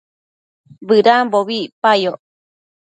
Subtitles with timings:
[0.87, 2.21] bëdambobi icpayoc